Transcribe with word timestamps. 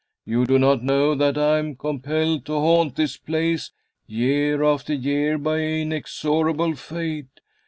You 0.25 0.47
do 0.47 0.57
not 0.57 0.81
know 0.81 1.13
that 1.13 1.37
I 1.37 1.59
am 1.59 1.75
compelled 1.75 2.43
to 2.47 2.53
haunt 2.53 2.95
this 2.95 3.17
place 3.17 3.69
year 4.07 4.63
after 4.63 4.95
year 4.95 5.37
by 5.37 5.59
inexorable 5.59 6.73
fate. 6.73 7.39